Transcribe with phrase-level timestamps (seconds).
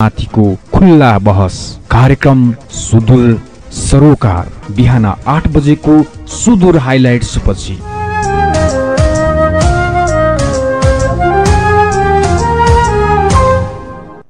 [0.00, 0.42] माथिको
[0.72, 1.54] खुल्ला बहस।
[1.90, 3.40] कार्यक्रम सुदूर
[3.72, 5.94] सरोकार। बिहान आठ बजेको
[6.32, 7.78] सुदूर हाइलाइट्स पछि।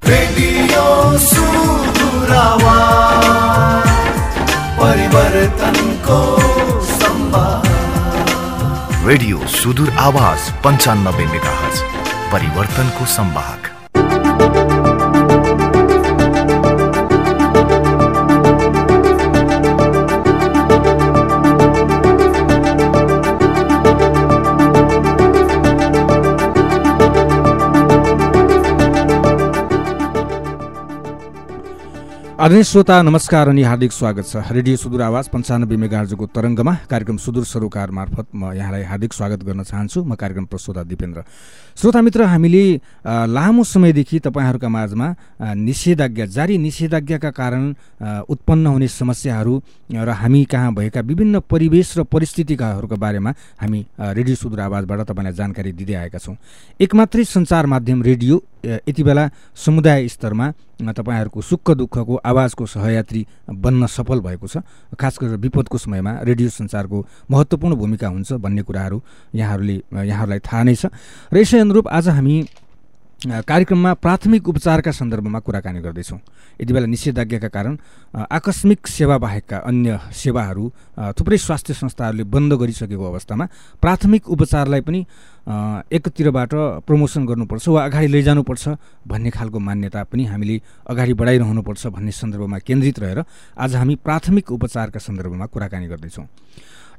[0.04, 0.86] रेडियो
[1.26, 3.90] सुदूर आवाज,
[4.80, 6.22] परिवर्तनको
[6.94, 7.68] संवाद।
[9.06, 11.82] रेडियो सुदूर आवाज पन्चानब्बे मेगाहर्ज।
[12.32, 13.72] परिवर्तनको संवाहक
[32.46, 37.44] आदरणीय श्रोता नमस्कार अनि हार्दिक स्वागत छ। रेडियो सुदूर आवाज पन्चानब्बे मेगाहर्जको तरङ्गमा कार्यक्रम सुदूर
[37.44, 41.26] सरोकार मार्फत म यहाँलाई हार्दिक स्वागत गर्न चाहन्छु। म कार्यक्रम प्रस्तोता दिपेन्द्र।
[41.76, 42.62] श्रोता मित्र हामीले
[43.28, 45.08] लामो समयदेखि तपाईँहरूका माझमा
[45.60, 47.68] निषेधाज्ञा जारी निषेधाज्ञाका कारण
[48.24, 49.60] उत्पन्न हुने समस्याहरू
[49.92, 55.72] र हामी कहाँ भएका विभिन्न परिवेश र परिस्थितिकाहरूको बारेमा हामी रेडियो सुदूर आवाजबाट तपाईँलाई जानकारी
[55.76, 56.36] दिँदै आएका छौँ।
[56.80, 60.50] एकमात्रै सञ्चार माध्यम रेडियो यति बेला समुदाय स्तरमा
[60.80, 64.56] तपाईँहरूको सुख दुःखको आवाजको सहयात्री बन्न सफल भएको छ।
[64.98, 66.98] खास गरेर विपदको समयमा रेडियो सञ्चारको
[67.30, 68.98] महत्त्वपूर्ण भूमिका हुन्छ भन्ने कुराहरू
[69.34, 70.86] यहाँहरूले यहाँहरूलाई थाहा नै छ।
[71.30, 72.36] र यसै अनुरूप आज हामी
[73.42, 76.18] कार्यक्रममा प्राथमिक उपचारका सन्दर्भमा कुराकानी गर्दैछौँ।
[76.62, 77.74] यति बेला निषेधाज्ञाका कारण
[78.14, 80.64] आकस्मिक सेवा बाहेकका अन्य सेवाहरू
[81.18, 83.44] थुप्रै स्वास्थ्य संस्थाहरूले बन्द गरिसकेको अवस्थामा
[83.82, 85.00] प्राथमिक उपचारलाई पनि
[85.90, 86.54] एकतिरबाट
[86.86, 88.64] प्रमोसन गर्नुपर्छ वा अगाडि लैजानुपर्छ
[89.10, 93.24] भन्ने खालको मान्यता पनि हामीले अगाडि बढाइरहनुपर्छ भन्ने सन्दर्भमा केन्द्रित रहेर
[93.58, 96.26] आज हामी प्राथमिक उपचारका सन्दर्भमा कुराकानी गर्दैछौँ।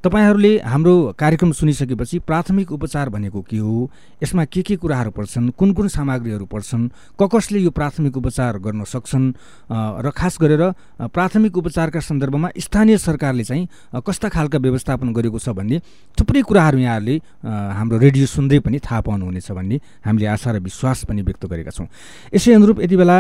[0.04, 3.90] तपाईँहरूले हाम्रो कार्यक्रम सुनिसकेपछि प्राथमिक उपचार भनेको के हो?
[4.24, 5.50] यसमा के के कुराहरू पर्छन्?
[5.58, 6.90] कुन कुन सामग्रीहरू पर्छन्?
[7.20, 9.26] क कसले यो प्राथमिक उपचार गर्न सक्छन्?
[9.72, 10.64] र खास गरेर
[11.10, 13.68] प्राथमिक उपचारका सन्दर्भमा स्थानीय सरकारले चाहिँ
[14.06, 15.82] कस्ता खालका व्यवस्थापन गरेको छ भन्ने
[16.14, 17.16] थुप्रै कुराहरू यहाँहरूले
[17.48, 21.88] हाम्रो रेडियो सुन्दै पनि थाहा पाउनुहुनेछ भन्ने हामीले आशा र विश्वास पनि व्यक्त गरेका छौँ।
[22.34, 23.18] यसै अनुरूप यति बेला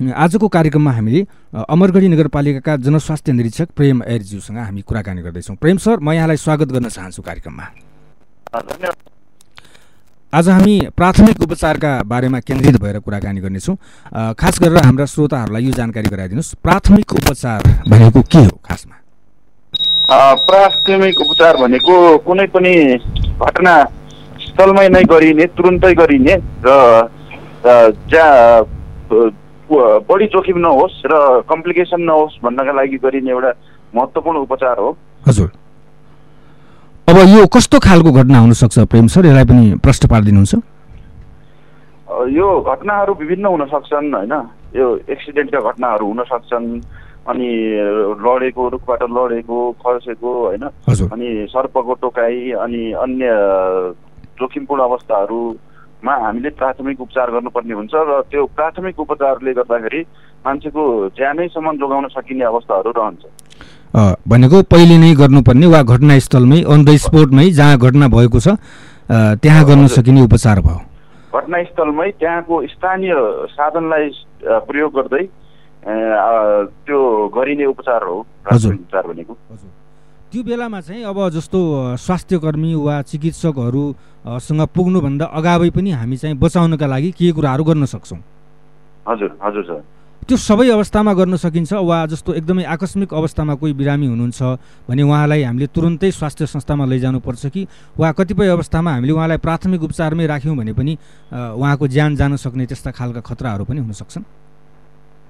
[0.00, 1.20] आजको कार्यक्रममा हामीले
[1.52, 6.88] अमरगढी नगरपालिकाका जनस्वास्थ्य निरीक्षक प्रेम ऐरज्यूसँग हामी कुराकानी गर्दैछौँ। प्रेम सर म यहाँलाई स्वागत गर्न
[6.88, 7.64] चाहन्छु कार्यक्रममा।
[10.32, 13.76] आज हामी प्राथमिक उपचारका बारेमा केन्द्रित भएर कुराकानी गर्नेछौँ।
[14.40, 18.96] खास गरेर हाम्रा श्रोताहरूलाई यो जानकारी गराइदिनुहोस्। प्राथमिक उपचार भनेको के हो खासमा?
[20.48, 21.94] प्राथमिक उपचार भनेको
[22.24, 22.72] कुनै पनि
[23.36, 23.74] घटना
[24.48, 26.34] स्थलमै नै गरिने तुरुन्तै गरिने
[26.64, 26.68] र
[28.08, 28.64] जहाँ
[29.70, 31.14] बढी जोखिम नहोस् र
[31.48, 33.50] कम्प्लिकेसन नहोस् भन्नका लागि गरिने एउटा
[33.94, 34.96] महत्त्वपूर्ण उपचार हो।
[35.28, 35.48] हजुर।
[37.08, 39.26] अब यो कस्तो खालको घटना हुनसक्छ प्रेम सर?
[39.26, 40.54] यसलाई पनि प्रश्न पारिदिनुहुन्छ।
[42.34, 44.34] यो घटनाहरू विभिन्न हुन सक्छन् होइन?
[44.76, 46.68] यो एक्सिडेन्टका घटनाहरू हुन सक्छन्
[47.30, 47.50] अनि
[48.26, 50.64] लडेको रुखबाट लडेको खर्सेको होइन?
[51.14, 53.26] अनि सर्पको टोकाइ अनि अन्य
[54.40, 54.82] जोखिमपूर्ण
[56.00, 60.00] अवस्थाहरूमा हामीले प्राथमिक उपचार गर्नुपर्ने हुन्छ र त्यो प्राथमिक उपचारले गर्दाखेरि
[60.46, 60.82] मान्छेको
[61.16, 63.22] ज्यानैसम्म जोगाउन सकिने अवस्थाहरू रहन्छ
[64.28, 68.56] भनेको पहिले नै गर्नुपर्ने वा घटनास्थलमै अन द स्पोटमै जहाँ घटना भएको छ
[69.10, 70.80] त्यहाँ गर्न हजुर। सकिने उपचार भयो
[71.34, 73.14] घटनास्थलमै त्यहाँको स्थानीय
[73.50, 74.10] साधनलाई
[74.44, 75.24] प्रयोग गर्दै
[75.84, 77.00] त्यो
[77.36, 78.16] गरिने उपचार हो
[78.52, 79.34] हजुर। प्राथमिक उपचार भनेको
[80.30, 81.58] त्यो बेलामा चाहिँ अब जस्तो
[81.98, 83.84] स्वास्थ्यकर्मी वा चिकित्सकहरू
[84.26, 88.18] अ, सँग पुग्नुभन्दा अगावै पनि हामी चाहिँ बचाउनका लागि के कुराहरू गर्न सक्छौँ?
[89.08, 89.80] हजुर हजुर सर।
[90.28, 94.40] त्यो सबै अवस्थामा गर्न सकिन्छ वा जस्तो एकदमै आकस्मिक अवस्थामा कोही बिरामी हुनुहुन्छ
[94.86, 97.66] भने उहाँलाई हामीले तुरुन्तै स्वास्थ्य संस्थामा लैजानुपर्छ कि?
[97.98, 100.92] वा कतिपय अवस्थामा हामीले उहाँलाई प्राथमिक उपचारमै राख्यौँ भने पनि
[101.32, 104.24] उहाँको ज्यान जान सक्ने त्यस्ता खालका खतराहरू पनि हुन सक्छन्?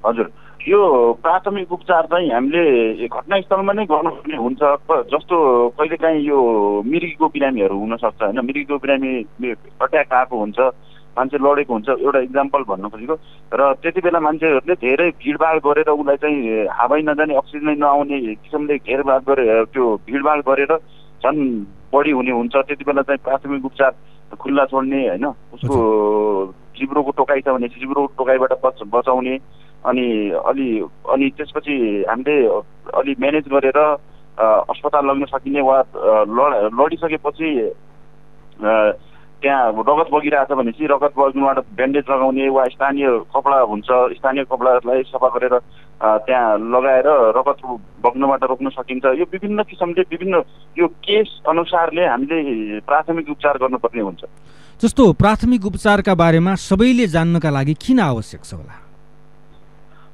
[0.05, 0.27] हजुर।
[0.69, 4.61] यो प्राथमिक उपचार चाहिँ हामीले घटनास्थलमा नै गर्नुपर्ने हुन्छ।
[5.09, 5.37] जस्तो
[5.73, 6.39] कहिलेकाहीँ यो
[6.85, 9.13] मिर्गीको बिरामीहरू हुनसक्छ होइन। मिर्गीको बिरामी
[9.81, 10.59] अट्याक आएको हुन्छ
[11.17, 13.15] मान्छे लडेको हुन्छ एउटा इक्जाम्पल भन्न खोजेको।
[13.57, 19.23] र त्यति बेला मान्छेहरूले धेरै भिडभाड गरेर उसलाई चाहिँ हावै नजाने अक्सिजनै नआउने किसिमले घेरभाड
[19.29, 20.73] गरे त्यो भिडभाड गरेर
[21.25, 21.41] झन्
[21.89, 23.93] बढी हुने हुन्छ। त्यति बेला चाहिँ प्राथमिक उपचार
[24.37, 25.77] खुल्ला छोड्ने होइन। उसको
[26.77, 29.35] जिब्रोको टोकाइ छ भने जिब्रोको टोकाइबाट बच बचाउने।
[29.87, 30.07] अनि
[30.47, 30.69] अलि
[31.13, 31.77] अनि त्यसपछि
[32.09, 32.37] हामीले
[33.01, 33.79] अलि म्यानेज गरेर
[34.39, 35.79] अस्पताल लग्न सकिने वा
[36.37, 37.51] लड लडिसकेपछि
[39.41, 45.29] त्यहाँ रगत बगिरहेछ भनेपछि रगत बग्नुबाट ब्यान्डेज लगाउने वा स्थानीय कपडा हुन्छ स्थानीय कपडालाई सफा
[45.37, 45.55] गरेर
[46.29, 47.61] त्यहाँ लगाएर रगत
[48.05, 50.43] बग्नबाट रोक्न सकिन्छ। यो विभिन्न किसिमले विभिन्न
[50.79, 54.23] यो केस अनुसारले हामीले प्राथमिक उपचार गर्नुपर्ने हुन्छ।
[54.81, 58.77] जस्तो प्राथमिक उपचारका बारेमा सबैले जान्नका लागि किन आवश्यक छ होला?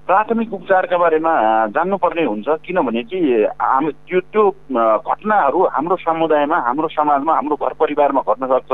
[0.06, 1.32] प्राथमिक उपचारका बारेमा
[1.74, 4.42] जान्नुपर्ने हुन्छ। किनभने चाहिँ हामी त्यो त्यो
[5.02, 8.72] घटनाहरू हाम्रो समुदायमा हाम्रो समाजमा हाम्रो घर परिवारमा घट्न सक्छ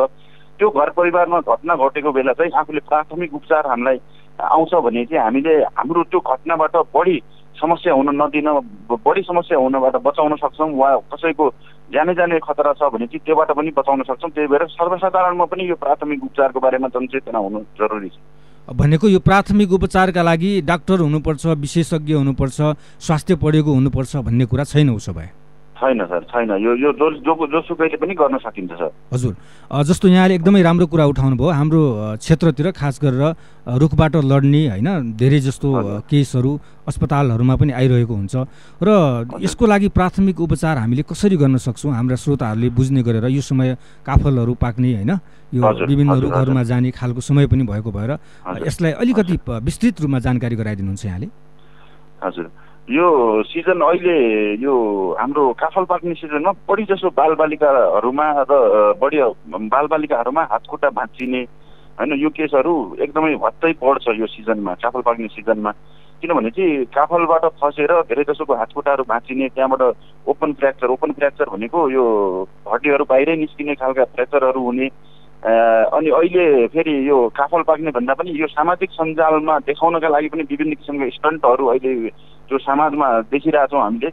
[0.59, 3.99] त्यो घर परिवारमा घटना घटेको बेला चाहिँ आफूले प्राथमिक उपचार हामीलाई
[4.39, 7.17] आउँछ भने चाहिँ हामीले हाम्रो त्यो घटनाबाट बढी
[7.57, 8.49] समस्या हुन नदिन
[8.93, 11.49] बढी समस्या हुनबाट बचाउन सक्छौँ वा कसैको
[11.97, 15.77] जाने जाने खतरा छ भने चाहिँ त्योबाट पनि बचाउन सक्छौँ। त्यही भएर सर्वसाधारणमा पनि यो
[15.81, 18.21] प्राथमिक उपचारको बारेमा जनचेतना हुनु जरुरी छ।
[18.71, 22.61] भनेको यो प्राथमिक उपचारका लागि डाक्टर हुनुपर्छ विशेषज्ञ हुनुपर्छ
[23.01, 25.31] स्वास्थ्य पढेको हुनुपर्छ भन्ने कुरा छैन उसो भए।
[25.83, 29.35] छैन सर छैन। यो यो जो जो जोसुकैले पनि गर्न सकिन्छ सर। हजुर।
[29.83, 31.83] जस्तो यहाँले एकदमै राम्रो कुरा उठाउनु भयो हाम्रो
[32.23, 33.23] क्षेत्रतिर खास गरेर
[33.83, 34.89] रुखबाट लड्ने होइन
[35.19, 35.69] धेरै जस्तो।
[36.07, 36.51] केसहरू
[36.87, 38.35] अस्पतालहरूमा पनि आइरहेको हुन्छ।
[38.79, 38.89] र
[39.43, 41.93] यसको लागि प्राथमिक उपचार हामीले कसरी गर्न सक्छौँ?
[41.99, 43.77] हाम्रा श्रोताहरूले बुझ्ने गरेर यो समय
[44.07, 45.13] काफलहरू पाक्ने होइन
[45.51, 48.11] यो विभिन्न रुखहरूमा जाने खालको समय पनि भएको भएर।
[48.63, 49.37] यसलाई अलिकति
[49.67, 51.29] विस्तृत रूपमा जानकारी गराइदिनुहुन्छ यहाँले।
[52.23, 54.15] हजुर। यो सिजन अहिले
[54.59, 54.75] यो
[55.19, 58.53] हाम्रो काफल पाक्ने सिजनमा बढी जसो बालबालिकाहरूमा र
[58.99, 59.19] बढी
[59.71, 61.43] बालबालिकाहरूमा हातखुट्टा भाँचिने
[61.99, 65.71] होइन यो केसहरू एकदमै भत्तै बढ्छ यो सिजनमा काफल पाक्ने सिजनमा।
[66.23, 69.83] किनभने चाहिँ काफलबाट फसेर धेरै जसोको हातखुट्टाहरू भाँचिने त्यहाँबाट
[70.27, 72.05] ओपन फ्र्याक्चर ओपन फ्र्याक्चर भनेको यो
[72.67, 74.87] हड्डीहरू बाहिरै निस्किने खालका फ्र्याक्चरहरू हुने।
[75.95, 80.75] अनि अहिले फेरि यो काफल पाक्ने भन्दा पनि यो सामाजिक सञ्जालमा देखाउनका लागि पनि विभिन्न
[80.75, 81.95] किसिमका स्टन्टहरू अहिले
[82.53, 84.11] जो समाजमा देखिरहेछौँ हामीले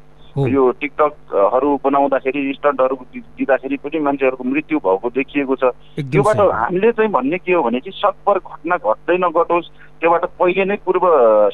[0.47, 2.95] यो टिकटकहरू बनाउँदाखेरि स्टन्टहरू
[3.35, 5.63] दिँदाखेरि पनि मान्छेहरूको मृत्यु भएको देखिएको छ।
[5.99, 10.77] त्योबाट। हामीले चाहिँ भन्ने के हो भने चाहिँ सकभर घटना घट्दै नघटोस् त्योबाट पहिले नै
[10.85, 11.03] पूर्व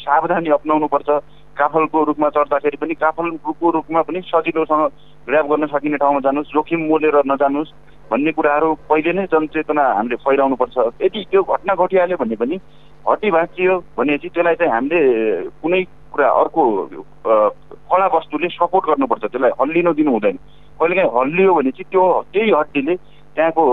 [0.06, 1.10] सावधानी अप्नाउनुपर्छ।
[1.56, 4.84] काफलको रूपमा चढ्दाखेरि पनि काफलको रूपमा पनि सजिलोसँग
[5.28, 7.74] ग्राप गर्न सकिने ठाउँमा जानुहोस् जोखिम मोलेर नजानुहोस्
[8.12, 12.56] भन्ने कुराहरू पहिले नै जनचेतना हामीले फैलाउनुपर्छ। यदि त्यो घटना घटिहाल्यो भने पनि
[13.08, 15.00] हड्डी भाँचियो भने चाहिँ त्यसलाई चाहिँ हामीले
[15.62, 15.82] कुनै
[16.14, 16.62] कुरा अर्को
[17.26, 20.38] कडा वस्तुले सपोर्ट गर्नुपर्छ। त्यसलाई हल्लिन दिनु हुँदैन।
[20.80, 22.04] कहिलेकाहीँ हल्लियो भने चाहिँ त्यो
[22.34, 22.96] त्यही हड्डीले
[23.36, 23.64] त्यहाँको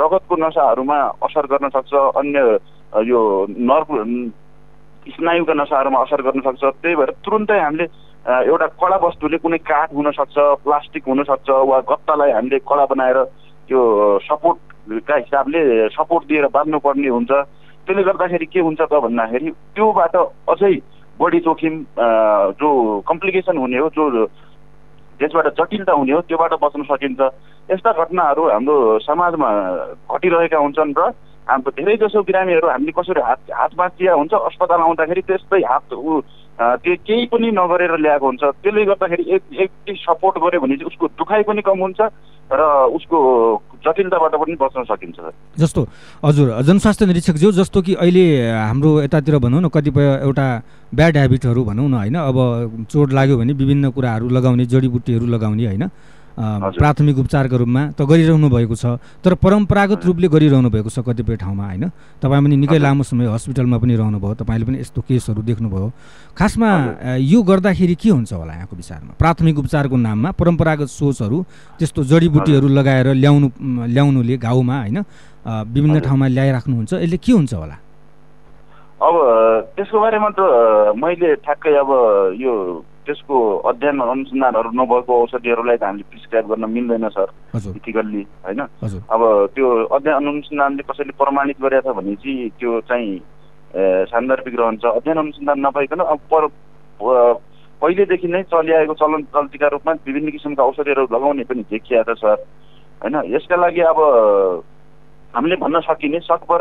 [0.00, 2.38] रगतको नसाहरूमा असर गर्न सक्छ अन्य
[3.08, 3.88] यो नर्भ
[5.08, 7.86] स्नायुका नसाहरूमा असर गर्न सक्छ। त्यही भएर तुरुन्तै हामीले
[8.22, 13.18] एउटा कडा वस्तुले कुनै काठ हुनसक्छ प्लास्टिक हुनसक्छ वा गत्तालाई हामीले कडा बनाएर
[13.68, 13.80] त्यो
[14.28, 15.60] सपोर्टका हिसाबले
[15.96, 17.32] सपोर्ट दिएर बाँध्नुपर्ने हुन्छ।
[17.86, 20.14] त्यसले गर्दाखेरि के हुन्छ त भन्दाखेरि त्योबाट
[20.48, 20.74] अझै
[21.20, 21.74] बढी जोखिम
[22.60, 22.68] जो
[23.08, 24.26] कम्प्लिकेसन हुने हो जो
[25.18, 27.20] त्यसबाट जटिलता हुने हो त्योबाट बच्न सकिन्छ।
[27.70, 28.76] यस्ता घटनाहरू हाम्रो
[29.06, 29.48] समाजमा
[30.10, 31.10] घटिरहेका हुन्छन् र
[31.46, 35.92] हाम्रो धेरै जसो बिरामीहरू हामीले कसरी हात हात बाँचिया हुन्छ अस्पताल आउँदाखेरि त्यस्तै हात
[36.82, 41.06] त्यो केही पनि नगरेर ल्याएको हुन्छ। त्यसले गर्दाखेरि एक एक सपोर्ट गर्यो भने चाहिँ उसको
[41.18, 42.00] दुखाइ पनि कम हुन्छ
[42.52, 42.62] र
[42.96, 43.18] उसको
[43.84, 45.18] जटिलताबाट पनि बच्न सकिन्छ।
[45.58, 45.80] जस्तो
[46.24, 50.46] हजुर जनस्वास्थ्य निरीक्षकज्यू जस्तो कि अहिले हाम्रो यतातिर भनौँ न कतिपय एउटा
[50.94, 52.16] ब्याड ह्याबिटहरू भनौँ न होइन?
[52.20, 52.38] अब
[52.92, 55.84] चोट लाग्यो भने विभिन्न कुराहरू लगाउने जडीबुट्टीहरू लगाउने होइन।
[56.32, 61.64] प्राथमिक उपचारको रूपमा त गरिरहनु भएको छ। तर परम्परागत रूपले गरिरहनु भएको छ कतिपय ठाउँमा
[61.66, 61.84] होइन?
[62.20, 65.88] तपाईँ पनि निकै। लामो समय हस्पिटलमा पनि रहनुभयो तपाईँले पनि यस्तो केसहरू देख्नुभयो।
[66.32, 66.70] खासमा
[67.20, 69.12] यो गर्दाखेरि के हुन्छ होला यहाँको विचारमा?
[69.20, 71.38] प्राथमिक उपचारको नाममा परम्परागत सोचहरू
[71.78, 73.48] त्यस्तो जडीबुट्टीहरू लगाएर ल्याउनु
[73.92, 74.98] ल्याउनुले घाउमा होइन?
[75.44, 77.76] विभिन्न। ठाउँमा ल्याइराख्नुहुन्छ यसले के हुन्छ होला?
[79.02, 79.14] अब
[79.76, 80.40] त्यसको बारेमा त
[80.94, 81.90] मैले ठ्याक्कै अब
[82.38, 82.52] यो
[83.06, 83.36] त्यसको
[83.68, 87.28] अध्ययन अनुसन्धानहरू नभएको औषधिहरूलाई त हामीले प्रिस्क्राइब गर्न मिल्दैन सर।
[87.76, 88.60] इथिकल्ली होइन?
[89.10, 89.22] अब
[89.54, 93.10] त्यो अध्ययन अनुसन्धानले कसैले प्रमाणित गरेछ भने चाहिँ त्यो चाहिँ
[94.06, 96.42] सान्दर्भिक रहन्छ। अध्ययन अनुसन्धान नभइकन अब पर
[97.82, 102.38] पहिलेदेखि नै चलिआएको चलन चल्तीका रूपमा विभिन्न किसिमका औषधिहरू लगाउने पनि देखिया छ सर।
[103.02, 103.16] होइन?
[103.34, 103.98] यसका लागि अब
[105.34, 106.60] हामीले भन्न सकिने सकभर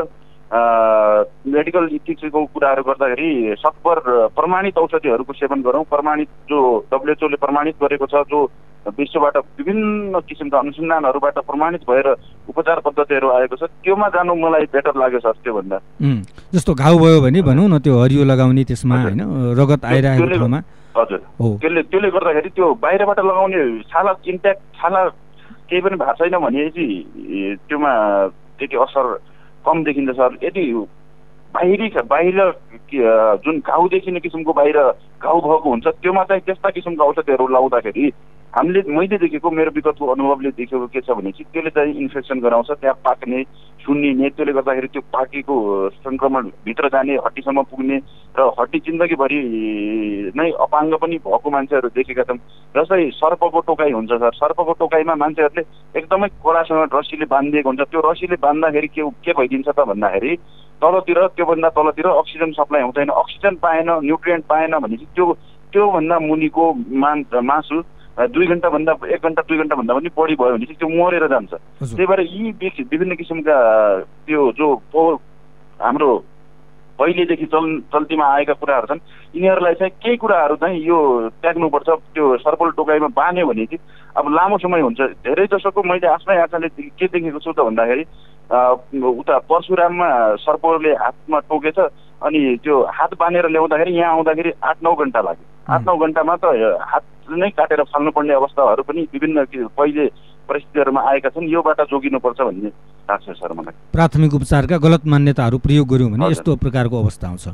[1.52, 4.00] मेडिकल इथिक्सको कुराहरू गर्दाखेरि सकभर
[4.36, 6.60] प्रमाणित औषधिहरूको सेवन गरौँ। प्रमाणित जो
[6.92, 8.40] डब्लुएचओले प्रमाणित गरेको छ जो
[8.98, 12.08] विश्वबाट विभिन्न किसिमका अनुसन्धानहरूबाट प्रमाणित भएर
[12.50, 15.78] उपचार पद्धतिहरू आएको छ त्योमा जानु मलाई बेटर लाग्यो सर त्योभन्दा।
[16.54, 19.22] जस्तो घाउ भयो भने भनौँ न त्यो हरियो लगाउने त्यसमा। होइन
[19.60, 20.60] रगत आइरहेको ठाउँमा।
[20.98, 21.20] हजुर।
[21.62, 25.02] त्यसले त्यसले गर्दाखेरि त्यो बाहिरबाट लगाउने छाला इन्ट्याक्ट छाला
[25.70, 27.92] केही पनि भएको छैन भने चाहिँ ए, त्योमा
[28.58, 29.06] त्यति असर
[29.66, 30.64] कम देखिन्छ सर। यदि
[31.54, 32.38] बाहिरी बाहिर
[33.46, 34.78] जुन घाउ देखिने किसिमको बाहिर
[35.22, 38.12] घाउ भएको हुन्छ त्योमा चाहिँ त्यस्ता किसिमको औषधिहरू लाउँदाखेरि
[38.54, 42.72] हामीले मैले देखेको मेरो विगतको अनुभवले देखेको के छ भने चाहिँ त्यसले चाहिँ इन्फेक्सन गराउँछ
[42.72, 43.44] त्यहाँ पाक्ने
[43.84, 45.56] सुन्निने त्यसले गर्दाखेरि त्यो पाकेको
[45.90, 47.98] सङ्क्रमण भित्र जाने हड्डीसम्म पुग्ने
[48.36, 49.40] र हड्डी जिन्दगीभरि
[50.36, 52.38] नै अपाङ्ग पनि भएको मान्छेहरू देखेका छौँ
[52.76, 55.64] जस्तै सर्पको टोकाइ हुन्छ सर सर्पको टोकाइमा मान्छेहरूले
[56.00, 60.36] एकदमै कडासँग रस्सीले बाँधिदिएको हुन्छ। त्यो रस्सीले बाँध्दाखेरि के के भइदिन्छ त भन्दाखेरि
[60.82, 65.26] तलतिर त्योभन्दा तलतिर अक्सिजन सप्लाई हुँदैन। अक्सिजन पाएन न्युट्रियन्ट पाएन भनेपछि त्यो
[65.74, 66.64] त्योभन्दा मुनिको
[67.02, 67.82] मान मासु
[68.34, 72.06] दुई घन्टाभन्दा एक घन्टा दुई घन्टाभन्दा पनि बढी भयो भने चाहिँ त्यो मरेर जान्छ। त्यही
[72.06, 72.52] भएर यी
[72.92, 73.56] विभिन्न किसिमका
[74.28, 74.68] त्यो जो
[75.80, 76.12] हाम्रो
[77.00, 79.00] पहिलेदेखि चल चल्तीमा आएका कुराहरू छन्
[79.36, 80.98] यिनीहरूलाई चाहिँ केही कुराहरू चाहिँ यो
[81.42, 83.82] त्याग्नुपर्छ त्यो सर्पल टोकाइमा बाँध्यो भने चाहिँ
[84.18, 88.04] अब लामो समय हुन्छ। धेरै जसोको मैले आफ्नै आँखाले के देखेको छु त भन्दाखेरि
[88.52, 90.10] उता परशुराममा
[90.44, 91.80] सर्पले हातमा टोकेछ
[92.22, 96.46] अनि त्यो हात बाँधेर ल्याउँदाखेरि यहाँ आउँदाखेरि आठ नौ घन्टा लाग्यो। आठ नौ घन्टामा त
[96.92, 100.06] हात नै काटेर फाल्नुपर्ने अवस्थाहरू पनि विभिन्न पहिले
[100.50, 102.70] परिस्थितिहरूमा आएका छन्। यो बाटो जोगिनुपर्छ भन्ने
[103.10, 107.48] लाग्छ सर मलाई प्राथमिक उपचारका गलत मान्यताहरू प्रयोग गर्यौँ भने। यस्तो प्रकारको अवस्था आउँछ।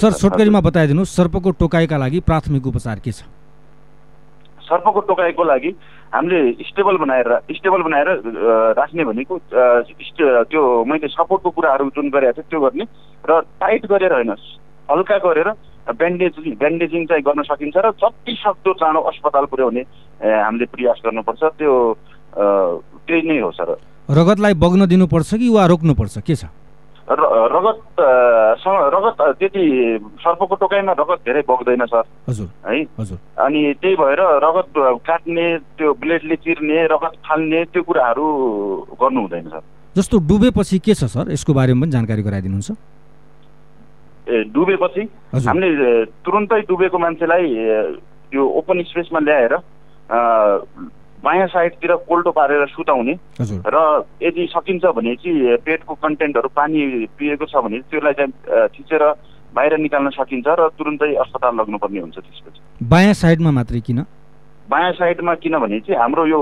[0.00, 3.26] सर छोटकरीमा बताइदिनुहोस् सर्पको टोकाइका लागि प्राथमिक उपचार के छ?
[4.62, 5.70] सर्पको टोकाइको लागि
[6.14, 8.08] हामीले स्टेबल बनाएर स्टेबल बनाएर
[8.78, 12.84] राख्ने भनेको त्यो मैले सपोर्टको कुराहरू जुन गरेको थिएँ त्यो गर्ने
[13.24, 14.30] र टाइट गरेर होइन
[14.90, 15.48] हल्का गरेर
[15.82, 19.82] ब्यान्डेज ब्यान्डेजिङ चाहिँ गर्न सकिन्छ र जति सक्दो चाँडो अस्पताल पुर्याउने
[20.20, 21.72] हामीले प्रयास गर्नुपर्छ। त्यो
[22.36, 23.70] त्यही नै हो सर।
[24.08, 26.18] रगतलाई बग्न दिनुपर्छ कि वा रोक्नुपर्छ?
[26.22, 26.44] के छ?
[27.12, 27.80] रगत
[28.94, 29.64] रगत त्यति
[30.22, 32.82] सर्पको टोकाइमा रगत धेरै बग्दैन सर। हजुर है?
[33.00, 34.72] हजुर। अनि त्यही भएर रगत
[35.06, 35.46] काट्ने
[35.78, 38.26] त्यो ब्लेडले चिर्ने रगत फाल्ने त्यो कुराहरू
[39.00, 39.62] गर्नु हुँदैन सर।
[39.96, 41.32] जस्तो डुबेपछि के छ सर?
[41.32, 42.70] यसको बारेमा पनि जानकारी गराइदिनुहुन्छ।
[44.22, 45.02] ए डुबेपछि?
[45.34, 47.98] हामीले तुरुन्तै डुबेको मान्छेलाई ए,
[48.34, 49.54] यो ओपन स्पेसमा ल्याएर
[51.24, 53.76] बायाँ साइडतिर कोल्टो पारेर सुताउने र
[54.22, 59.02] यदि सकिन्छ भने चाहिँ पेटको कन्टेन्टहरू पानी पिएको छ भने त्यसलाई चाहिँ थिचेर
[59.54, 62.60] बाहिर निकाल्न सकिन्छ र तुरुन्तै अस्पताल लग्नुपर्ने हुन्छ त्यसपछि।
[62.90, 64.02] बायाँ साइडमा मात्रै किन?
[64.70, 66.40] बायाँ साइडमा किनभने चाहिँ हाम्रो यो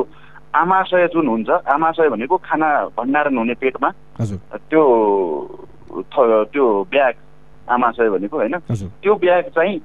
[0.55, 3.91] आमाशय जुन हुन्छ आमाशय भनेको खाना भण्डारण हुने पेटमा।
[4.71, 4.83] त्यो
[6.53, 7.15] त्यो ब्याग
[7.69, 8.57] आमाशय भनेको होइन?
[9.03, 9.77] त्यो ब्याग चाहिँ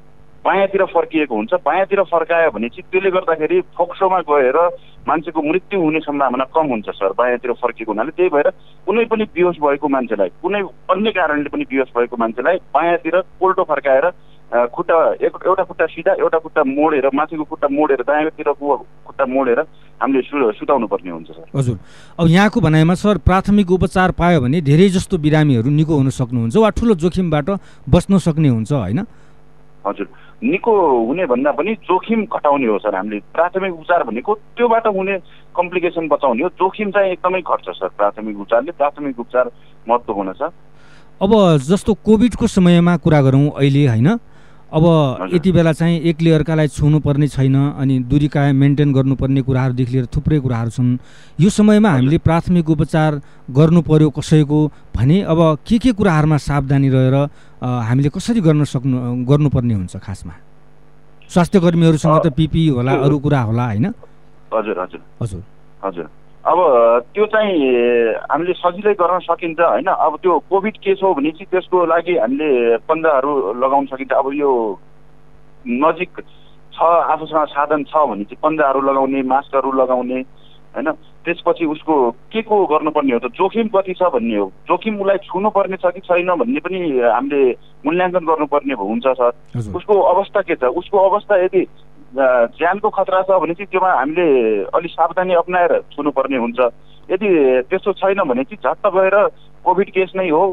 [0.46, 4.58] बायाँतिर फर्किएको हुन्छ बायाँतिर फर्कायो भने चाहिँ त्यसले गर्दाखेरि फोक्सोमा गएर
[5.08, 8.50] मान्छेको मृत्यु हुने सम्भावना कम हुन्छ सर बायाँतिर फर्किएको हुनाले। त्यही भएर
[8.86, 10.62] कुनै पनि बिहोस भएको मान्छेलाई कुनै
[10.94, 14.06] अन्य कारणले पनि बिहोस भएको मान्छेलाई बायाँतिर पोल्टो फर्काएर
[14.70, 19.60] खुट्टा एक एउटा खुट्टा सिधा एउटा खुट्टा मोडेर माथिको खुट्टा मोडेर दायाँतिरको खुट्टा मोडेर
[20.02, 21.78] हामीले सु सुताउनु पर्ने हुन्छ सर। हजुर।
[22.20, 26.70] अब यहाँको भनाइमा सर प्राथमिक उपचार पायो भने धेरै जस्तो बिरामीहरू निको हुन सक्नुहुन्छ वा
[26.78, 27.50] ठुलो जोखिमबाट
[27.90, 29.00] बच्न सक्ने हुन्छ होइन?
[29.88, 30.08] हजुर।
[30.44, 30.72] निको
[31.08, 35.18] हुने भन्दा पनि जोखिम घटाउने हो सर हामीले। प्राथमिक उपचार भनेको त्योबाट हुने
[35.56, 39.51] कम्प्लिकेसन बचाउने हो। जोखिम चाहिँ एकदमै घट्छ सर प्राथमिक उपचारले। प्राथमिक उपचार
[39.88, 40.51] महत्त्वपूर्ण छ
[41.22, 41.32] अब
[41.63, 44.08] जस्तो कोभिडको समयमा कुरा गरौँ अहिले होइन?
[44.74, 49.92] अब। यति बेला चाहिँ एकले अर्कालाई छुनु पर्ने छैन अनि दूरी कायम मेन्टेन गर्नुपर्ने कुराहरूदेखि
[49.92, 50.98] लिएर थुप्रै कुराहरू छन्।
[51.40, 54.60] यो समयमा हामीले प्राथमिक उपचार गर्नु पर्यो कसैको
[54.96, 57.16] भने अब के के कुराहरूमा सावधानी रहेर
[57.62, 60.34] हामीले कसरी गर्न सक्नु गर्नुपर्ने हुन्छ खासमा?
[61.30, 63.86] स्वास्थ्य कर्मीहरूसँग त पिपी होला अरू कुरा होला होइन?
[64.54, 65.44] हजुर हजुर। हजुर।
[65.86, 66.08] हजुर।
[66.46, 66.60] अब
[67.14, 67.58] त्यो चाहिँ
[68.30, 69.90] हामीले सजिलै गर्न सकिन्छ होइन?
[69.90, 74.52] अब त्यो कोभिड केस हो भने चाहिँ त्यसको लागि हामीले पन्जाहरू लगाउन सकिन्छ। अब यो
[75.66, 76.22] नजिक
[76.70, 80.20] छ आफूसँग साधन छ भने चाहिँ पन्जाहरू लगाउने मास्कहरू लगाउने
[80.78, 80.92] होइन?
[81.25, 81.96] त्यसपछि उसको
[82.30, 83.34] के को गर्नुपर्ने हो त?
[83.34, 84.46] जोखिम कति छ भन्ने हो?
[84.70, 87.42] जोखिम उसलाई छुनुपर्ने छ कि छैन भन्ने पनि हामीले
[87.86, 89.34] मूल्याङ्कन गर्नुपर्ने हुन्छ सर।
[89.74, 90.70] उसको अवस्था के छ?
[90.70, 91.66] उसको अवस्था यदि
[92.14, 94.28] ज्यानको खतरा छ भने चाहिँ त्योमा हामीले
[94.70, 96.60] अलिक सावधानी अप्नाएर छुनुपर्ने हुन्छ।
[97.12, 97.28] यदि
[97.70, 99.16] त्यस्तो छैन भने चाहिँ झट्ट गएर
[99.66, 100.44] कोभिड केस नै हो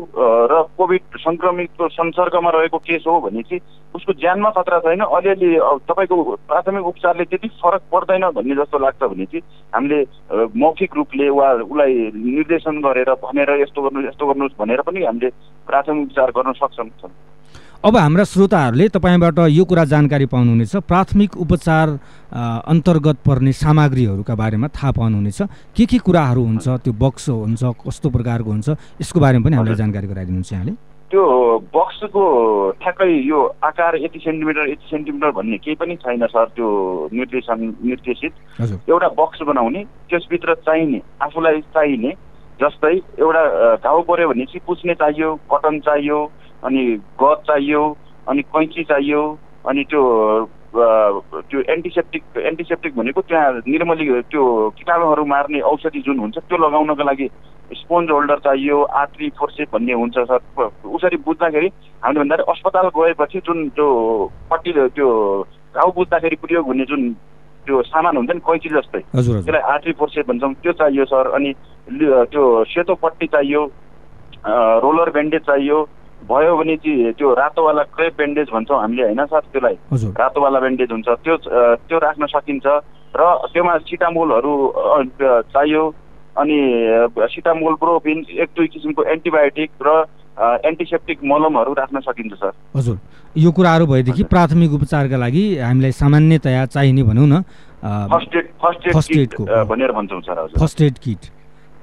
[0.49, 3.61] र कोभिड सङ्क्रमितको संसर्गमा रहेको केस हो भने चाहिँ
[3.95, 5.51] उसको ज्यानमा खतरा छैन। अलिअलि
[5.89, 6.17] तपाईँको
[6.49, 9.45] प्राथमिक उपचारले त्यति फरक पर्दैन भन्ने जस्तो लाग्छ भने चाहिँ
[9.75, 9.99] हामीले
[10.57, 15.31] मौखिक रूपले वा उसलाई निर्देशन गरेर भनेर यस्तो गर्नु यस्तो गर्नुहोस् भनेर पनि हामीले
[15.69, 17.11] प्राथमिक उपचार गर्न सक्छौँ
[17.83, 21.89] अब हाम्रा श्रोताहरूले तपाईँबाट यो कुरा जानकारी पाउनुहुनेछ। प्राथमिक उपचार
[22.71, 25.43] अन्तर्गत पर्ने सामग्रीहरूका बारेमा थाहा पाउनुहुनेछ।
[25.75, 28.69] के के कुराहरू हुन्छ त्यो बक्स हुन्छ कस्तो प्रकारको हुन्छ
[29.03, 30.73] यसको बारेमा पनि हामीलाई। जानकारी गराइदिनुहुन्छ यहाँले।
[31.11, 31.23] त्यो
[31.75, 32.23] बक्सको
[32.79, 36.69] ठ्याक्कै यो आकार यति सेन्टिमिटर यति सेन्टिमिटर भन्ने केही पनि छैन सर त्यो
[37.11, 42.15] निर्देशन निर्देशित। एउटा बक्स बनाउने त्यसभित्र चाहिने आफूलाई चाहिने
[42.63, 43.43] जस्तै एउटा
[43.83, 46.19] घाउ पऱ्यो भने चाहिँ पुछ्ने चाहियो कटन चाहियो
[46.63, 46.83] अनि
[47.23, 47.83] गज चाहियो
[48.29, 49.23] अनि कैँची चाहियो
[49.69, 50.03] अनि त्यो
[50.73, 54.45] त्यो एन्टिसेप्टिक एन्टिसेप्टिक भनेको त्यहाँ निर्मली त्यो
[54.79, 57.29] किटाणुहरू मार्ने औषधि जुन हुन्छ त्यो लगाउनको लागि
[57.73, 60.41] स्पोन्ज होल्डर चाहियो आत्री फोर्सेप भन्ने हुन्छ सर।
[60.97, 61.69] उसरी बुझ्दाखेरि
[62.05, 63.87] हामीले भन्दाखेरि अस्पताल गएपछि जुन त्यो
[64.51, 65.09] पट्टी त्यो
[65.77, 67.13] घाउ बुझ्दाखेरि प्रयोग हुने जुन
[67.67, 71.53] त्यो सामान हुन्छ नि कैँची जस्तै त्यसलाई आर्ट्री फोर्सेप भन्छौँ त्यो चाहियो सर। अनि
[72.33, 72.43] त्यो
[72.73, 73.65] सेतो पट्टी चाहियो
[74.85, 75.79] रोलर ब्यान्डेज चाहियो
[76.31, 79.77] भयो भने चाहिँ त्यो रातोवाला क्रेप ब्यान्डेज भन्छौँ हामीले होइन सर त्यसलाई?
[80.21, 81.37] रातोवाला ब्यान्डेज हुन्छ। त्यो
[81.89, 82.67] त्यो राख्न सकिन्छ।
[83.13, 84.53] र त्योमा सिटामोलहरू
[85.53, 85.85] चाहियो।
[86.33, 86.59] अनि
[87.29, 89.89] सिटामोल प्रोपिन एक दुई किसिमको एन्टिबायोटिक र
[90.65, 92.97] एन्टिसेप्टिक मलमहरू राख्न सकिन्छ सर। हजुर।
[93.37, 97.43] यो कुराहरू भएदेखि प्राथमिक उपचारका लागि हामीलाई सामान्यतया चाहिने भनौँ न
[97.83, 99.35] फर्स्ट एड फर्स्ट एड
[99.69, 101.23] भनेर भन्छौँ सर हजुर। First aid kit.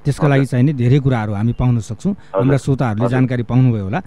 [0.04, 4.00] त्यसका लागि चाहिने धेरै कुराहरू हामी पाउन सक्छौँ। हाम्रा श्रोताहरूले। जानकारी पाउनुभयो होला।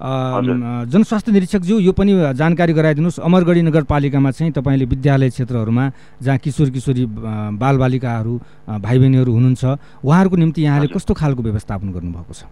[0.00, 5.84] जनस्वास्थ्य निरीक्षकज्यू यो पनि जानकारी गराइदिनुहोस्। अमरगढी नगरपालिकामा चाहिँ तपाईँले विद्यालय क्षेत्रहरूमा
[6.24, 7.04] जहाँ किशोर किशोरी
[7.60, 8.34] बालबालिकाहरू
[8.80, 9.64] भाइ बहिनीहरू हुनुहुन्छ
[10.00, 12.42] उहाँहरूको निम्ति यहाँले। कस्तो खालको व्यवस्थापन गर्नुभएको छ?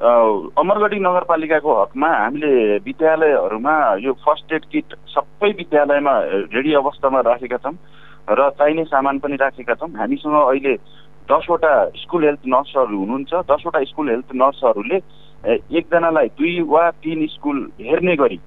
[0.00, 6.14] अमरगढी नगरपालिकाको हकमा हामीले विद्यालयहरूमा यो फर्स्ट एड किट सबै विद्यालयमा
[6.54, 7.74] रेडी अवस्थामा राखेका छौँ।
[8.30, 10.74] र चाहिने सामान पनि राखेका छौँ। हामीसँग अहिले
[11.30, 14.98] दसवटा स्कुल हेल्थ नर्सहरू हुनुहुन्छ। दसवटा स्कुल हेल्थ नर्सहरूले
[15.78, 18.38] एकजनालाई दुई वा तिन स्कुल हेर्ने गरी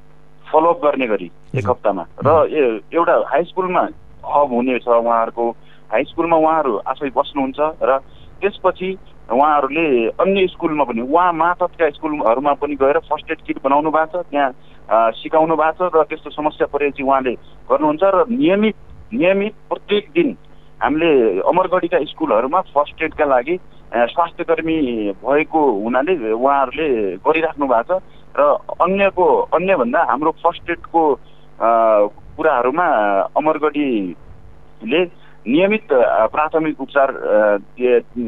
[0.45, 2.29] फलोअप गर्ने गरी एक। हप्तामा। र
[2.91, 3.83] एउटा हाई स्कुलमा
[4.33, 5.49] हब हुनेछ उहाँहरूको।
[5.91, 7.97] हाई स्कुलमा उहाँहरू आफै बस्नुहुन्छ र
[8.41, 8.89] त्यसपछि
[9.31, 9.87] उहाँहरूले
[10.19, 15.11] अन्य स्कुलमा पनि उहाँ मातहतका स्कुलहरूमा पनि गएर फर्स्ट एड किट बनाउनु भएको छ त्यहाँ
[15.23, 17.33] सिकाउनु भएको छ र त्यस्तो समस्या परेपछि उहाँले
[17.71, 18.75] गर्नुहुन्छ र नियमित
[19.13, 20.35] नियमित प्रत्येक दिन
[20.83, 23.55] हामीले अमरगढीका स्कुलहरूमा फर्स्ट एडका लागि
[23.91, 24.77] अ, स्वास्थ्य कर्मी
[25.23, 26.87] भएको हुनाले उहाँहरूले
[27.23, 28.03] गरिराख्नु भएको छ
[28.35, 28.41] र
[28.83, 29.25] अन्यको
[29.55, 31.01] अन्यभन्दा हाम्रो फर्स्ट एडको
[32.35, 32.87] कुराहरूमा
[33.39, 35.01] अमरगढीले
[35.45, 35.87] नियमित
[36.33, 37.09] प्राथमिक उपचार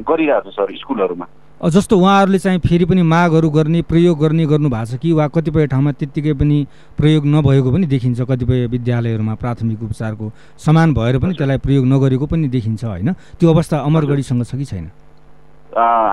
[0.09, 1.25] गरिरहेको छ सर स्कुलहरूमा।
[1.63, 5.12] जस्तो उहाँहरूले चाहिँ फेरि पनि मागहरू गर्ने प्रयोग गर्ने गर्नु भएको छ कि?
[5.12, 11.19] वा कतिपय ठाउँमा त्यत्तिकै पनि प्रयोग नभएको पनि देखिन्छ कतिपय विद्यालयहरूमा प्राथमिक उपचारको समान भएर
[11.19, 13.13] पनि त्यसलाई प्रयोग नगरेको पनि देखिन्छ होइन?
[13.39, 14.91] त्यो अवस्था अमरगढीसँग छ कि छैन?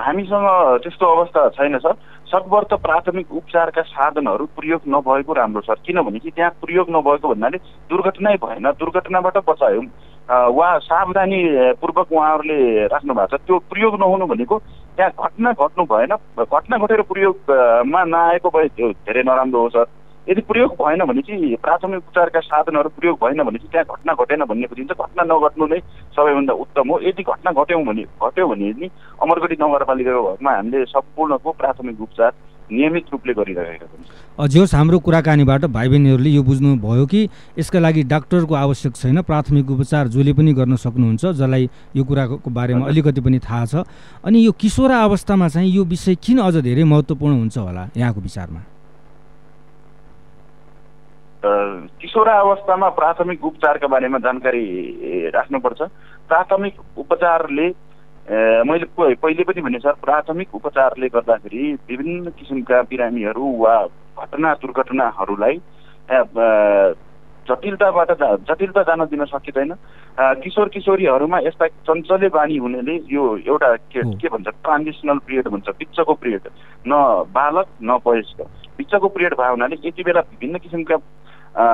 [0.07, 0.47] हामीसँग
[0.83, 1.95] त्यस्तो अवस्था छैन सर।
[2.33, 7.59] सकभर त प्राथमिक उपचारका साधनहरू प्रयोग नभएको राम्रो सर। किनभने कि त्यहाँ प्रयोग नभएको भन्नाले
[7.91, 9.85] दुर्घटनै भएन दुर्घटनाबाट बचायौँ।
[10.31, 14.63] अ, वा सावधानी अ, पूर्वक उहाँहरूले राख्नु भएको छ। त्यो प्रयोग नहुनु भनेको
[14.97, 16.13] त्यहाँ घटना घट्नु भएन।
[16.45, 19.87] घटना घटेर प्रयोगमा नआएको भए त्यो धेरै नराम्रो हो सर।
[20.27, 24.45] यदि प्रयोग भएन भने चाहिँ प्राथमिक उपचारका साधनहरू प्रयोग भएन भने चाहिँ त्यहाँ घटना घटेन
[24.45, 25.79] भन्ने बुझिन्छ। घटना नघट्नु नै
[26.15, 28.91] सबैभन्दा उत्तम हो। यदि घटना घट्यौँ भने घट्यो भने नि
[29.23, 32.31] अमरगढी नगरपालिकाको हकमा हामीले सम्पूर्णको प्राथमिक उपचार
[32.71, 34.05] नियमित रूपले गरिरहेका छौँ
[34.39, 39.23] अ, जे होस् हाम्रो कुराकानीबाट भाइ बहिनीहरूले यो बुझ्नुभयो कि यसका लागि डाक्टरको आवश्यक छैन
[39.23, 43.75] प्राथमिक उपचार जसले पनि गर्न सक्नुहुन्छ जसलाई यो कुराको बारेमा अलिकति पनि थाहा छ।
[44.25, 48.61] अनि यो किशोरा अवस्थामा चाहिँ यो विषय किन अझ धेरै महत्त्वपूर्ण हुन्छ होला यहाँको विचारमा?
[52.01, 54.65] किशोरा अवस्थामा प्राथमिक उपचारका बारेमा जानकारी
[55.35, 55.81] राख्नुपर्छ।
[56.29, 57.69] प्राथमिक उपचारले
[58.31, 63.87] मैले पहिले पनि भने सर प्राथमिक उपचारले गर्दाखेरि विभिन्न किसिमका बिरामीहरू वा
[64.23, 65.61] घटना दुर्घटनाहरूलाई
[67.49, 69.75] जटिलताबाट जा- जटिलता जान दिन सकिँदैन।
[70.21, 76.15] किशोर किशोरीहरूमा यस्ता चञ्चले बानी हुनेले यो एउटा के। के भन्छ ट्रान्जिसनल पिरियड भन्छ बिचको
[76.15, 76.41] पिरियड।
[76.87, 76.93] न
[77.35, 78.41] बालक न वयस्क।
[78.79, 80.97] बिचको पिरियड भयो हुनाले यति बेला विभिन्न किसिमका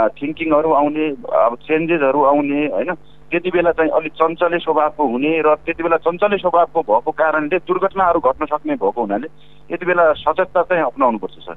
[0.09, 1.09] थिङ्किङहरू आउने
[1.45, 2.95] अब चेन्जेसहरू आउने होइन?
[3.31, 8.21] त्यति बेला चाहिँ अलिक चञ्चले स्वभावको हुने र त्यति बेला चञ्चले स्वभावको भएको कारणले दुर्घटनाहरू
[8.21, 9.29] घट्न सक्ने भएको हुनाले
[9.71, 11.57] यति बेला सचेतता चाहिँ अप्नाउनुपर्छ सर।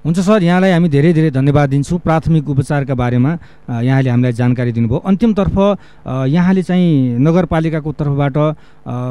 [0.00, 3.32] हुन्छ सर यहाँलाई हामी धेरै धेरै धन्यवाद दिन्छौँ प्राथमिक उपचारका बारेमा।
[3.84, 5.56] यहाँले हामीलाई जानकारी दिनुभयो। अन्तिमतर्फ
[6.32, 8.36] यहाँले चाहिँ नगरपालिकाको तर्फबाट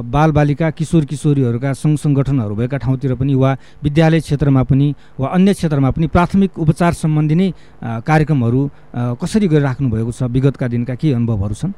[0.09, 3.51] बालबालिका किशोर किशोरीहरूका सङ्घ सङ्गठनहरू भएका ठाउँतिर पनि वा
[3.85, 7.47] विद्यालय क्षेत्रमा पनि वा अन्य क्षेत्रमा पनि प्राथमिक उपचार सम्बन्धी नै
[8.01, 8.61] कार्यक्रमहरू
[9.21, 11.73] कसरी गरिराख्नु भएको छ विगतका दिनका के अनुभवहरू छन्?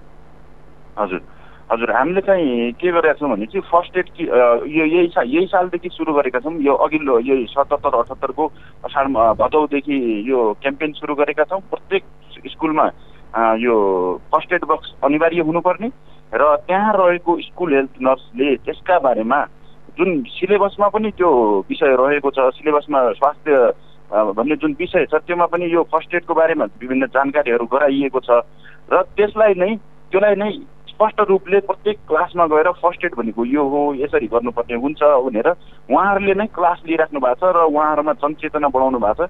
[0.96, 1.41] हजुर।
[1.72, 5.46] हजुर हामीले चाहिँ के गरेका छौँ भने चाहिँ फर्स्ट एड कि यो यही सा यही
[5.48, 8.46] सालदेखि सुरु गरेका छौँ। यो अघिल्लो यही सतहत्तर अठहत्तरको
[8.86, 9.08] असार
[9.40, 12.04] भदौदेखि यो क्याम्पेन सुरु गरेका छौँ। प्रत्येक
[12.52, 12.86] स्कुलमा
[13.64, 13.76] यो
[14.32, 15.90] फर्स्ट एड बक्स अनिवार्य हुनुपर्ने
[16.34, 19.40] र त्यहाँ रहेको स्कुल हेल्थ नर्सले त्यसका बारेमा
[19.96, 21.30] जुन सिलेबसमा पनि त्यो
[21.70, 23.56] विषय रहेको छ सिलेबसमा स्वास्थ्य
[24.12, 28.44] भन्ने जुन विषय छ त्योमा पनि यो फर्स्ट एडको बारेमा विभिन्न जानकारीहरू गराइएको छ।
[28.92, 29.76] र त्यसलाई नै
[30.12, 30.52] त्यसलाई नै
[31.02, 35.48] स्पष्ट रूपले प्रत्येक क्लासमा गएर फर्स्ट एड भनेको यो हो यसरी गर्नुपर्ने हुन्छ भनेर
[35.90, 39.30] उहाँहरूले नै क्लास लिइराख्नु भएको छ र उहाँहरूमा जनचेतना बढाउनु भएको छ।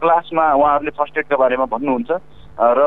[0.00, 2.10] क्लासमा उहाँहरूले फर्स्ट एडका बारेमा भन्नुहुन्छ।
[2.56, 2.80] र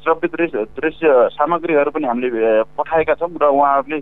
[0.00, 4.00] श्रव्य दृश्य दृश्य सामग्रीहरू पनि हामीले पठाएका छौँ र उहाँहरूले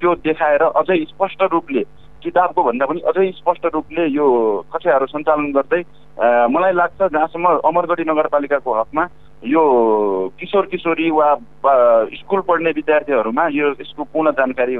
[0.00, 1.84] त्यो देखाएर अझै स्पष्ट रूपले
[2.24, 4.24] किताबको भन्दा पनि अझै स्पष्ट रूपले यो
[4.72, 5.82] कक्षाहरू सञ्चालन गर्दै
[6.48, 9.04] मलाई लाग्छ जहाँसम्म अमरगढी नगरपालिकाको हकमा
[9.44, 9.62] यो
[10.38, 11.28] किशोर किशोरी वा
[12.14, 14.74] स्कुल पढ्ने विद्यार्थीहरूमा यो यसको पूर्ण जानकारी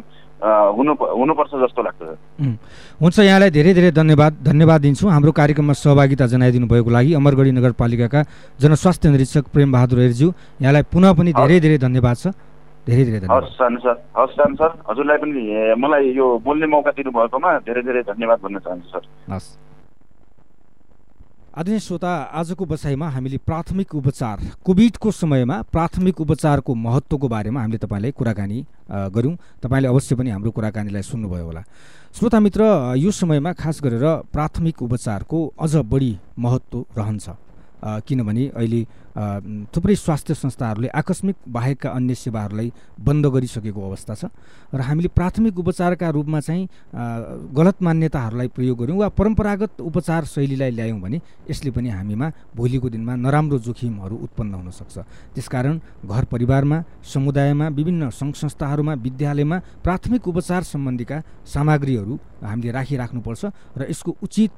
[0.79, 2.01] हुनु हुनुपर्छ जस्तो लाग्छ
[3.03, 8.21] हुन्छ यहाँलाई धेरै धेरै धन्यवाद धन्यवाद दिन्छु। हाम्रो कार्यक्रममा सहभागिता जनाइदिनु भएको लागि अमरगढी नगरपालिकाका
[8.63, 10.29] जनस्वास्थ्य निरीक्षक प्रेम बहादुर हेरज्यू
[10.63, 12.27] यहाँलाई पुनः पनि धेरै धेरै धन्यवाद छ
[12.87, 15.41] धेरै धेरै धन्यवाद। हस् सानो सर। हस् सानो सर। हजुरलाई पनि
[15.79, 19.49] मलाई यो बोल्ने मौका दिनुभएकोमा धेरै धेरै धन्यवाद भन्न चाहन्छु सर। हस्
[21.53, 28.11] आदरणीय श्रोता आजको बसाइमा हामीले प्राथमिक उपचार कोभिडको समयमा प्राथमिक उपचारको महत्त्वको बारेमा हामीले तपाईँलाई
[28.17, 31.63] कुराकानी गऱ्यौँ। तपाईँले अवश्य पनि हाम्रो कुराकानीलाई सुन्नुभयो होला।
[32.17, 32.63] श्रोता मित्र
[32.97, 37.29] यो समयमा खास गरेर प्राथमिक उपचारको अझ बढी महत्त्व रहन्छ।
[37.85, 38.81] किनभने अहिले
[39.13, 44.25] थुप्रै स्वास्थ्य संस्थाहरूले आकस्मिक बाहेकका अन्य सेवाहरूलाई बन्द गरिसकेको अवस्था छ
[44.73, 46.69] र हामीले प्राथमिक उपचारका रूपमा चाहिँ
[47.53, 51.21] गलत मान्यताहरूलाई प्रयोग गऱ्यौँ वा परम्परागत उपचार शैलीलाई ल्यायौँ भने
[51.51, 54.97] यसले पनि हामीमा भोलिको दिनमा नराम्रो जोखिमहरू उत्पन्न हुन सक्छ।
[55.37, 61.17] त्यसकारण घर परिवारमा समुदायमा विभिन्न सङ्घ संस्थाहरूमा विद्यालयमा प्राथमिक उपचार सम्बन्धीका
[61.53, 63.43] सामग्रीहरू हामीले राखिराख्नुपर्छ
[63.77, 64.51] र यसको उचित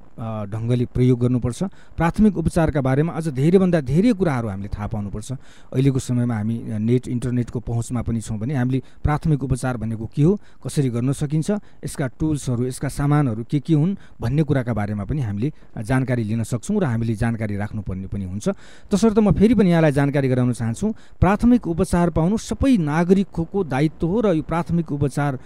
[0.47, 1.61] ढङ्गले प्रयोग गर्नुपर्छ।
[1.99, 5.31] प्राथमिक उपचारका बारेमा अझ धेरैभन्दा धेरै कुराहरू हामीले थाहा पाउनुपर्छ।
[5.73, 10.33] अहिलेको समयमा हामी नेट इन्टरनेटको पहुँचमा पनि छौँ भने हामीले प्राथमिक उपचार भनेको के हो
[10.63, 11.51] कसरी गर्न सकिन्छ
[11.85, 15.53] यसका टुल्सहरू यसका सामानहरू के के हुन् भन्ने कुराका बारेमा पनि हामीले
[15.83, 18.49] जानकारी लिन सक्छौँ र हामीले जानकारी राख्नुपर्ने पनि हुन्छ।
[18.91, 20.87] तसर्थ म फेरि पनि यहाँलाई जानकारी गराउन चाहन्छु
[21.21, 25.39] प्राथमिक उपचार पाउनु सबै नागरिकको दायित्व हो र यो प्राथमिक उपचार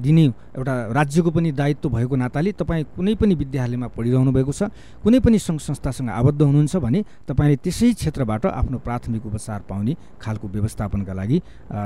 [0.00, 0.24] दिने
[0.56, 4.70] एउटा राज्यको पनि दायित्व भएको नाताले तपाईँ कुनै पनि विद्यालयमा पढिरहनु भएको छ
[5.02, 10.48] कुनै पनि सङ्घ संस्थासँग आबद्ध हुनुहुन्छ भने तपाईँले त्यसै क्षेत्रबाट आफ्नो प्राथमिक उपचार पाउने खालको
[10.48, 11.38] व्यवस्थापनका लागि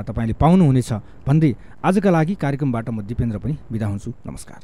[0.07, 0.91] तपाईँले पाउनुहुनेछ
[1.27, 1.51] भन्दै
[1.83, 4.61] आजका लागि कार्यक्रमबाट म दिपेन्द्र पनि बिदा हुन्छु। नमस्कार।